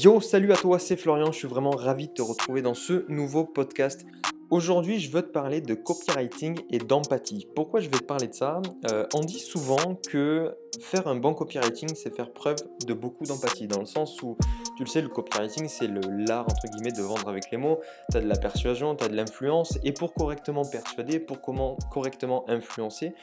Yo, 0.00 0.20
salut 0.20 0.52
à 0.52 0.56
toi, 0.56 0.78
c'est 0.78 0.96
Florian, 0.96 1.32
je 1.32 1.38
suis 1.38 1.48
vraiment 1.48 1.70
ravi 1.70 2.06
de 2.06 2.12
te 2.12 2.22
retrouver 2.22 2.62
dans 2.62 2.74
ce 2.74 3.04
nouveau 3.08 3.44
podcast. 3.44 4.06
Aujourd'hui, 4.48 5.00
je 5.00 5.10
veux 5.10 5.22
te 5.22 5.32
parler 5.32 5.60
de 5.60 5.74
copywriting 5.74 6.60
et 6.70 6.78
d'empathie. 6.78 7.48
Pourquoi 7.56 7.80
je 7.80 7.88
vais 7.88 7.98
te 7.98 8.04
parler 8.04 8.28
de 8.28 8.34
ça? 8.34 8.62
Euh, 8.92 9.06
On 9.14 9.20
dit 9.20 9.40
souvent 9.40 9.96
que 10.08 10.54
faire 10.80 11.08
un 11.08 11.16
bon 11.16 11.34
copywriting, 11.34 11.94
c'est 11.96 12.14
faire 12.14 12.32
preuve 12.32 12.56
de 12.86 12.94
beaucoup 12.94 13.24
d'empathie, 13.24 13.66
dans 13.66 13.80
le 13.80 13.86
sens 13.86 14.22
où, 14.22 14.36
tu 14.76 14.84
le 14.84 14.88
sais, 14.88 15.02
le 15.02 15.08
copywriting, 15.08 15.66
c'est 15.68 15.88
l'art, 15.88 16.46
entre 16.48 16.68
guillemets, 16.72 16.92
de 16.92 17.02
vendre 17.02 17.28
avec 17.28 17.50
les 17.50 17.58
mots. 17.58 17.80
Tu 18.12 18.18
as 18.18 18.20
de 18.20 18.28
la 18.28 18.36
persuasion, 18.36 18.94
tu 18.94 19.04
as 19.04 19.08
de 19.08 19.16
l'influence, 19.16 19.78
et 19.82 19.92
pour 19.92 20.14
correctement 20.14 20.62
persuader, 20.64 21.18
pour 21.18 21.40
comment 21.40 21.76
correctement 21.90 22.48
influencer, 22.48 23.14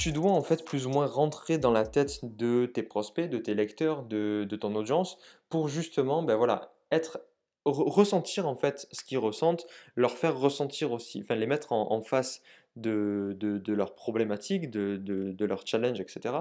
tu 0.00 0.12
dois 0.12 0.32
en 0.32 0.42
fait 0.42 0.64
plus 0.64 0.86
ou 0.86 0.90
moins 0.90 1.06
rentrer 1.06 1.58
dans 1.58 1.72
la 1.72 1.86
tête 1.86 2.20
de 2.22 2.64
tes 2.64 2.82
prospects, 2.82 3.28
de 3.28 3.36
tes 3.36 3.52
lecteurs, 3.54 4.02
de, 4.02 4.48
ton 4.58 4.74
audience, 4.74 5.18
pour 5.50 5.68
justement, 5.68 6.22
ben 6.22 6.36
voilà, 6.36 6.72
être 6.90 7.20
ressentir 7.66 8.48
en 8.48 8.56
fait 8.56 8.88
ce 8.90 9.04
qu'ils 9.04 9.18
ressentent, 9.18 9.66
leur 9.96 10.12
faire 10.12 10.38
ressentir 10.38 10.92
aussi, 10.92 11.20
enfin 11.22 11.34
les 11.34 11.46
mettre 11.46 11.72
en, 11.72 12.00
face 12.00 12.40
de, 12.76 13.36
leurs 13.68 13.94
problématiques, 13.94 14.70
de, 14.70 14.96
de, 14.96 15.44
leurs 15.44 15.66
challenges, 15.66 16.00
etc. 16.00 16.34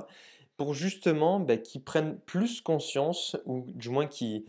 Pour 0.56 0.74
justement 0.74 1.42
ben, 1.42 1.62
qu'ils 1.62 1.84
prennent 1.84 2.18
plus 2.22 2.62
conscience, 2.62 3.36
ou 3.46 3.66
du 3.68 3.90
moins 3.90 4.08
qu'ils 4.08 4.46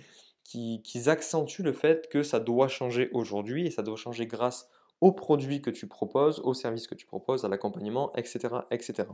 accentuent 1.06 1.64
le 1.64 1.72
fait 1.72 2.08
que 2.08 2.22
ça 2.22 2.38
doit 2.38 2.68
changer 2.68 3.10
aujourd'hui, 3.12 3.66
et 3.66 3.70
ça 3.72 3.82
doit 3.82 3.96
changer 3.96 4.28
grâce 4.28 4.68
aux 5.00 5.12
produits 5.12 5.62
que 5.62 5.70
tu 5.70 5.86
proposes, 5.86 6.40
aux 6.40 6.54
services 6.54 6.86
que 6.86 6.94
tu 6.94 7.06
proposes, 7.06 7.44
à 7.44 7.48
l'accompagnement, 7.48 8.12
etc., 8.16 8.48
etc. 8.70 9.08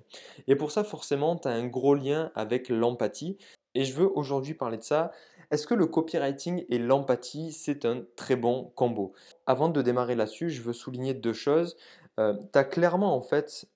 Et 0.48 0.56
pour 0.56 0.72
ça, 0.72 0.84
forcément, 0.84 1.36
tu 1.36 1.48
as 1.48 1.52
un 1.52 1.66
gros 1.66 1.94
lien 1.94 2.32
avec 2.34 2.68
l'empathie. 2.68 3.38
Et 3.74 3.84
je 3.84 3.94
veux 3.94 4.10
aujourd'hui 4.16 4.54
parler 4.54 4.78
de 4.78 4.82
ça. 4.82 5.12
Est-ce 5.50 5.66
que 5.66 5.74
le 5.74 5.86
copywriting 5.86 6.64
et 6.68 6.78
l'empathie, 6.78 7.52
c'est 7.52 7.84
un 7.84 8.02
très 8.16 8.36
bon 8.36 8.72
combo? 8.74 9.12
Avant 9.46 9.68
de 9.68 9.80
démarrer 9.82 10.16
là-dessus, 10.16 10.50
je 10.50 10.62
veux 10.62 10.72
souligner 10.72 11.14
deux 11.14 11.32
choses. 11.32 11.76
Euh, 12.18 12.34
tu 12.52 12.58
as 12.58 12.64
clairement, 12.64 13.14
en 13.14 13.20
fait, 13.20 13.66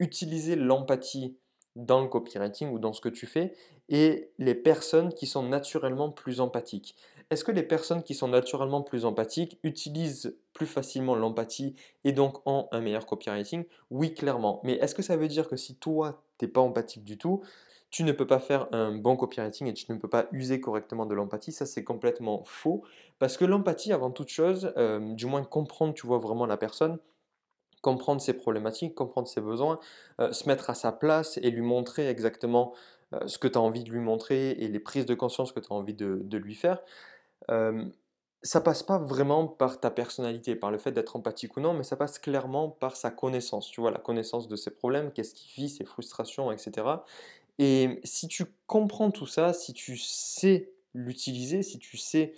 utilisé 0.00 0.56
l'empathie 0.56 1.36
dans 1.76 2.00
le 2.00 2.08
copywriting 2.08 2.70
ou 2.72 2.78
dans 2.78 2.92
ce 2.92 3.00
que 3.00 3.08
tu 3.08 3.26
fais 3.26 3.54
et 3.88 4.32
les 4.38 4.54
personnes 4.54 5.12
qui 5.12 5.26
sont 5.26 5.42
naturellement 5.42 6.10
plus 6.10 6.40
empathiques. 6.40 6.96
Est-ce 7.30 7.44
que 7.44 7.52
les 7.52 7.62
personnes 7.62 8.02
qui 8.02 8.14
sont 8.14 8.26
naturellement 8.26 8.82
plus 8.82 9.04
empathiques 9.04 9.58
utilisent 9.62 10.36
plus 10.52 10.66
facilement 10.66 11.14
l'empathie 11.14 11.76
et 12.02 12.10
donc 12.12 12.44
ont 12.44 12.66
un 12.72 12.80
meilleur 12.80 13.06
copywriting? 13.06 13.64
Oui, 13.90 14.14
clairement. 14.14 14.60
Mais 14.64 14.72
est-ce 14.74 14.96
que 14.96 15.02
ça 15.02 15.16
veut 15.16 15.28
dire 15.28 15.46
que 15.48 15.56
si 15.56 15.76
toi, 15.76 16.24
tu 16.38 16.44
n'es 16.44 16.50
pas 16.50 16.60
empathique 16.60 17.04
du 17.04 17.18
tout, 17.18 17.42
tu 17.90 18.02
ne 18.02 18.10
peux 18.12 18.26
pas 18.26 18.40
faire 18.40 18.68
un 18.72 18.96
bon 18.96 19.16
copywriting 19.16 19.68
et 19.68 19.74
tu 19.74 19.90
ne 19.92 19.98
peux 19.98 20.08
pas 20.08 20.26
user 20.32 20.60
correctement 20.60 21.06
de 21.06 21.14
l'empathie, 21.14 21.52
ça 21.52 21.66
c'est 21.66 21.84
complètement 21.84 22.42
faux. 22.44 22.82
Parce 23.20 23.36
que 23.36 23.44
l'empathie, 23.44 23.92
avant 23.92 24.10
toute 24.10 24.28
chose, 24.28 24.72
euh, 24.76 25.14
du 25.14 25.26
moins 25.26 25.44
comprendre, 25.44 25.94
tu 25.94 26.06
vois 26.08 26.18
vraiment 26.18 26.46
la 26.46 26.56
personne, 26.56 26.98
comprendre 27.82 28.20
ses 28.20 28.34
problématiques, 28.34 28.94
comprendre 28.94 29.28
ses 29.28 29.40
besoins, 29.40 29.80
euh, 30.20 30.32
se 30.32 30.48
mettre 30.48 30.70
à 30.70 30.74
sa 30.74 30.92
place 30.92 31.38
et 31.38 31.50
lui 31.50 31.62
montrer 31.62 32.08
exactement 32.08 32.74
euh, 33.14 33.26
ce 33.26 33.38
que 33.38 33.48
tu 33.48 33.58
as 33.58 33.60
envie 33.60 33.84
de 33.84 33.90
lui 33.90 34.00
montrer 34.00 34.50
et 34.52 34.68
les 34.68 34.80
prises 34.80 35.06
de 35.06 35.14
conscience 35.14 35.52
que 35.52 35.60
tu 35.60 35.68
as 35.72 35.76
envie 35.76 35.94
de 35.94 36.36
lui 36.38 36.54
faire 36.54 36.82
ça 38.42 38.60
passe 38.60 38.82
pas 38.82 38.98
vraiment 38.98 39.46
par 39.46 39.80
ta 39.80 39.90
personnalité, 39.90 40.56
par 40.56 40.70
le 40.70 40.78
fait 40.78 40.92
d'être 40.92 41.16
empathique 41.16 41.56
ou 41.56 41.60
non, 41.60 41.74
mais 41.74 41.82
ça 41.82 41.96
passe 41.96 42.18
clairement 42.18 42.70
par 42.70 42.96
sa 42.96 43.10
connaissance, 43.10 43.70
tu 43.70 43.80
vois, 43.80 43.90
la 43.90 43.98
connaissance 43.98 44.48
de 44.48 44.56
ses 44.56 44.70
problèmes, 44.70 45.12
qu'est-ce 45.12 45.34
qu'il 45.34 45.50
vit, 45.62 45.68
ses 45.68 45.84
frustrations, 45.84 46.50
etc. 46.50 46.86
Et 47.58 48.00
si 48.04 48.28
tu 48.28 48.44
comprends 48.66 49.10
tout 49.10 49.26
ça, 49.26 49.52
si 49.52 49.74
tu 49.74 49.98
sais 49.98 50.72
l'utiliser, 50.94 51.62
si 51.62 51.78
tu 51.78 51.98
sais 51.98 52.32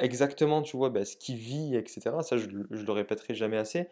exactement, 0.00 0.62
tu 0.62 0.76
vois, 0.76 0.90
bah, 0.90 1.04
ce 1.04 1.16
qu'il 1.16 1.36
vit, 1.36 1.76
etc., 1.76 2.22
ça 2.22 2.36
je, 2.36 2.48
je 2.70 2.84
le 2.84 2.92
répéterai 2.92 3.34
jamais 3.34 3.56
assez, 3.56 3.88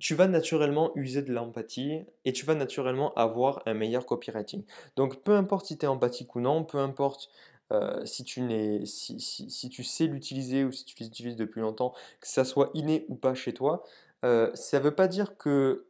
tu 0.00 0.14
vas 0.14 0.26
naturellement 0.26 0.90
user 0.96 1.22
de 1.22 1.32
l'empathie 1.32 2.00
et 2.24 2.32
tu 2.32 2.46
vas 2.46 2.54
naturellement 2.54 3.12
avoir 3.14 3.62
un 3.66 3.74
meilleur 3.74 4.06
copywriting. 4.06 4.64
Donc 4.96 5.22
peu 5.22 5.32
importe 5.32 5.66
si 5.66 5.78
tu 5.78 5.84
es 5.84 5.88
empathique 5.88 6.34
ou 6.34 6.40
non, 6.40 6.64
peu 6.64 6.78
importe 6.78 7.30
euh, 7.72 8.04
si, 8.04 8.24
tu 8.24 8.42
si, 8.86 9.18
si, 9.18 9.68
tu 9.68 9.84
sais 9.84 10.06
l'utiliser 10.06 10.64
ou 10.64 10.72
si 10.72 10.84
tu 10.84 11.02
l'utilises 11.02 11.36
depuis 11.36 11.60
longtemps, 11.60 11.94
que 12.20 12.28
ça 12.28 12.44
soit 12.44 12.70
inné 12.74 13.06
ou 13.08 13.14
pas 13.14 13.34
chez 13.34 13.54
toi, 13.54 13.82
euh, 14.24 14.50
ça 14.54 14.78
ne 14.78 14.84
veut 14.84 14.94
pas 14.94 15.08
dire 15.08 15.36
que 15.36 15.86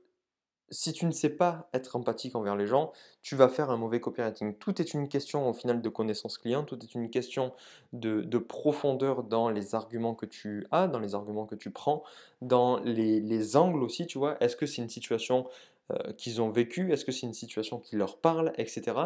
si 0.72 0.94
tu 0.94 1.04
ne 1.04 1.10
sais 1.10 1.28
pas 1.28 1.68
être 1.74 1.96
empathique 1.96 2.34
envers 2.34 2.56
les 2.56 2.66
gens, 2.66 2.92
tu 3.20 3.36
vas 3.36 3.48
faire 3.48 3.70
un 3.70 3.76
mauvais 3.76 4.00
copywriting. 4.00 4.54
Tout 4.56 4.80
est 4.80 4.94
une 4.94 5.06
question 5.06 5.48
au 5.48 5.52
final 5.52 5.82
de 5.82 5.88
connaissance 5.90 6.38
client, 6.38 6.64
tout 6.64 6.82
est 6.82 6.94
une 6.94 7.10
question 7.10 7.52
de, 7.92 8.38
profondeur 8.38 9.22
dans 9.22 9.50
les 9.50 9.74
arguments 9.74 10.14
que 10.14 10.24
tu 10.24 10.66
as, 10.70 10.88
dans 10.88 10.98
les 10.98 11.14
arguments 11.14 11.44
que 11.44 11.54
tu 11.54 11.70
prends, 11.70 12.02
dans 12.40 12.78
les, 12.78 13.20
les 13.20 13.56
angles 13.56 13.82
aussi, 13.82 14.06
tu 14.06 14.16
vois. 14.16 14.42
Est-ce 14.42 14.56
que 14.56 14.64
c'est 14.64 14.80
une 14.80 14.88
situation 14.88 15.46
qu'ils 16.16 16.40
ont 16.40 16.50
vécu, 16.50 16.92
est-ce 16.92 17.04
que 17.04 17.12
c'est 17.12 17.26
une 17.26 17.34
situation 17.34 17.78
qui 17.78 17.96
leur 17.96 18.18
parle, 18.18 18.52
etc. 18.58 18.96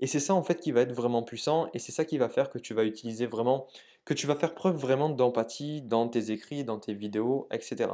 Et 0.00 0.06
c'est 0.06 0.20
ça 0.20 0.34
en 0.34 0.42
fait 0.42 0.60
qui 0.60 0.72
va 0.72 0.80
être 0.82 0.92
vraiment 0.92 1.22
puissant 1.22 1.68
et 1.74 1.78
c'est 1.78 1.92
ça 1.92 2.04
qui 2.04 2.18
va 2.18 2.28
faire 2.28 2.50
que 2.50 2.58
tu 2.58 2.74
vas 2.74 2.84
utiliser 2.84 3.26
vraiment, 3.26 3.66
que 4.04 4.14
tu 4.14 4.26
vas 4.26 4.34
faire 4.34 4.54
preuve 4.54 4.76
vraiment 4.76 5.08
d'empathie 5.08 5.82
dans 5.82 6.08
tes 6.08 6.30
écrits, 6.30 6.64
dans 6.64 6.78
tes 6.78 6.94
vidéos, 6.94 7.46
etc. 7.50 7.90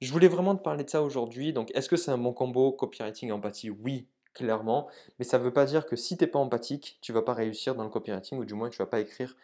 Je 0.00 0.12
voulais 0.12 0.28
vraiment 0.28 0.56
te 0.56 0.62
parler 0.62 0.84
de 0.84 0.90
ça 0.90 1.02
aujourd'hui. 1.02 1.52
Donc 1.52 1.70
est-ce 1.74 1.88
que 1.88 1.96
c'est 1.96 2.10
un 2.10 2.18
bon 2.18 2.32
combo 2.32 2.72
copywriting 2.72 3.30
empathie? 3.30 3.70
Oui, 3.70 4.06
clairement. 4.34 4.88
Mais 5.18 5.24
ça 5.24 5.38
ne 5.38 5.44
veut 5.44 5.52
pas 5.52 5.64
dire 5.64 5.86
que 5.86 5.96
si 5.96 6.16
tu 6.16 6.24
n'es 6.24 6.30
pas 6.30 6.38
empathique, 6.38 6.98
tu 7.00 7.12
ne 7.12 7.16
vas 7.18 7.22
pas 7.22 7.34
réussir 7.34 7.74
dans 7.74 7.84
le 7.84 7.90
copywriting 7.90 8.38
ou 8.38 8.44
du 8.44 8.54
moins 8.54 8.68
tu 8.68 8.80
ne 8.80 8.84
vas 8.84 8.90
pas 8.90 9.00
écrire 9.00 9.36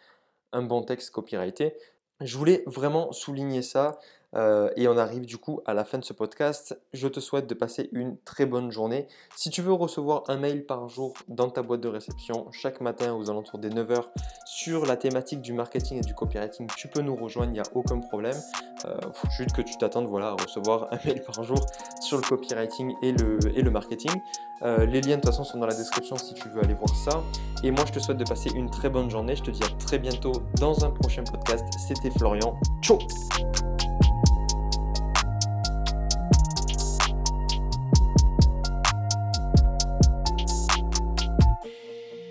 un 0.51 0.61
bon 0.61 0.83
texte 0.83 1.11
copyrighté. 1.11 1.75
Je 2.21 2.37
voulais 2.37 2.63
vraiment 2.65 3.11
souligner 3.11 3.61
ça. 3.61 3.99
Euh, 4.35 4.69
et 4.75 4.87
on 4.87 4.97
arrive 4.97 5.25
du 5.25 5.37
coup 5.37 5.61
à 5.65 5.73
la 5.73 5.83
fin 5.83 5.97
de 5.97 6.03
ce 6.03 6.13
podcast. 6.13 6.79
Je 6.93 7.07
te 7.07 7.19
souhaite 7.19 7.47
de 7.47 7.53
passer 7.53 7.89
une 7.91 8.17
très 8.19 8.45
bonne 8.45 8.71
journée. 8.71 9.07
Si 9.35 9.49
tu 9.49 9.61
veux 9.61 9.73
recevoir 9.73 10.23
un 10.27 10.37
mail 10.37 10.65
par 10.65 10.87
jour 10.87 11.13
dans 11.27 11.49
ta 11.49 11.61
boîte 11.61 11.81
de 11.81 11.87
réception 11.87 12.47
chaque 12.51 12.81
matin 12.81 13.13
aux 13.13 13.29
alentours 13.29 13.59
des 13.59 13.69
9h 13.69 14.05
sur 14.45 14.85
la 14.85 14.97
thématique 14.97 15.41
du 15.41 15.53
marketing 15.53 15.97
et 15.97 16.01
du 16.01 16.13
copywriting, 16.13 16.67
tu 16.77 16.87
peux 16.87 17.01
nous 17.01 17.15
rejoindre, 17.15 17.49
il 17.49 17.53
n'y 17.53 17.59
a 17.59 17.71
aucun 17.73 17.99
problème. 17.99 18.37
Euh, 18.85 18.97
faut 19.13 19.29
juste 19.31 19.53
que 19.53 19.61
tu 19.61 19.77
t'attendes 19.77 20.07
voilà, 20.07 20.27
à 20.27 20.33
recevoir 20.33 20.87
un 20.91 20.97
mail 21.05 21.23
par 21.23 21.43
jour 21.43 21.59
sur 22.01 22.17
le 22.17 22.23
copywriting 22.23 22.93
et 23.01 23.11
le, 23.11 23.39
et 23.55 23.61
le 23.61 23.71
marketing. 23.71 24.11
Euh, 24.61 24.85
les 24.85 25.01
liens 25.01 25.15
de 25.15 25.21
toute 25.21 25.31
façon 25.31 25.43
sont 25.43 25.57
dans 25.57 25.67
la 25.67 25.75
description 25.75 26.17
si 26.17 26.33
tu 26.33 26.49
veux 26.49 26.61
aller 26.61 26.73
voir 26.73 26.95
ça. 26.95 27.23
Et 27.63 27.71
moi 27.71 27.85
je 27.87 27.93
te 27.93 27.99
souhaite 27.99 28.17
de 28.17 28.25
passer 28.25 28.49
une 28.55 28.69
très 28.69 28.89
bonne 28.89 29.09
journée. 29.09 29.35
Je 29.35 29.43
te 29.43 29.51
dis 29.51 29.63
à 29.63 29.69
très 29.77 29.99
bientôt 29.99 30.33
dans 30.59 30.85
un 30.85 30.91
prochain 30.91 31.23
podcast. 31.23 31.65
C'était 31.87 32.11
Florian. 32.11 32.55
Ciao 32.81 32.99